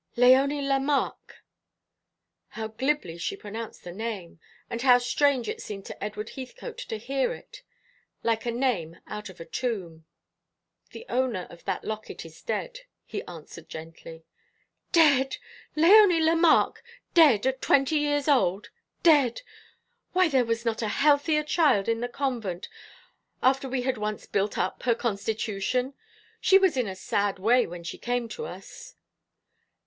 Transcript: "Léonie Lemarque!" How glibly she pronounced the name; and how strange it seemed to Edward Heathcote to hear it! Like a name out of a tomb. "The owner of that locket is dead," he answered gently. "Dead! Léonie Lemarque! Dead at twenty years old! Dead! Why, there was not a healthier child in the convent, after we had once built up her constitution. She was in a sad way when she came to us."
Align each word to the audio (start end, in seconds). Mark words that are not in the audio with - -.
"Léonie 0.17 0.67
Lemarque!" 0.67 1.43
How 2.47 2.69
glibly 2.69 3.19
she 3.19 3.35
pronounced 3.37 3.83
the 3.83 3.91
name; 3.91 4.39
and 4.67 4.81
how 4.81 4.97
strange 4.97 5.47
it 5.47 5.61
seemed 5.61 5.85
to 5.85 6.03
Edward 6.03 6.31
Heathcote 6.31 6.79
to 6.79 6.97
hear 6.97 7.31
it! 7.33 7.61
Like 8.23 8.47
a 8.47 8.51
name 8.51 8.97
out 9.05 9.29
of 9.29 9.39
a 9.39 9.45
tomb. 9.45 10.05
"The 10.91 11.05
owner 11.07 11.45
of 11.51 11.63
that 11.65 11.83
locket 11.83 12.25
is 12.25 12.41
dead," 12.41 12.79
he 13.05 13.21
answered 13.27 13.69
gently. 13.69 14.25
"Dead! 14.91 15.37
Léonie 15.77 16.23
Lemarque! 16.25 16.81
Dead 17.13 17.45
at 17.45 17.61
twenty 17.61 17.97
years 17.97 18.27
old! 18.27 18.71
Dead! 19.03 19.43
Why, 20.13 20.27
there 20.27 20.45
was 20.45 20.65
not 20.65 20.81
a 20.81 20.87
healthier 20.87 21.43
child 21.43 21.87
in 21.87 21.99
the 22.01 22.09
convent, 22.09 22.67
after 23.43 23.69
we 23.69 23.83
had 23.83 23.99
once 23.99 24.25
built 24.25 24.57
up 24.57 24.81
her 24.81 24.95
constitution. 24.95 25.93
She 26.39 26.57
was 26.57 26.75
in 26.75 26.87
a 26.87 26.95
sad 26.95 27.37
way 27.37 27.67
when 27.67 27.83
she 27.83 27.99
came 27.99 28.27
to 28.29 28.47
us." 28.47 28.95